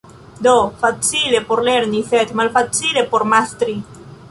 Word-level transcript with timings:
Do, 0.45 0.53
facile 0.83 1.41
por 1.49 1.61
lerni, 1.67 2.01
sed 2.15 2.33
malfacile 2.41 3.07
por 3.13 3.29
mastri. 3.35 3.79